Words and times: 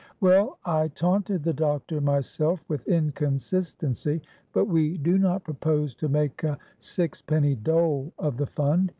"Well, 0.19 0.57
I 0.65 0.87
taunted 0.87 1.43
the 1.43 1.53
doctor 1.53 2.01
myself 2.01 2.59
with 2.67 2.87
inconsistency, 2.87 4.19
but 4.51 4.65
we 4.65 4.97
do 4.97 5.19
not 5.19 5.43
propose 5.43 5.93
to 5.97 6.09
make 6.09 6.43
a 6.43 6.57
sixpenny 6.79 7.53
dole 7.53 8.11
of 8.17 8.37
the 8.37 8.47
fund. 8.47 8.89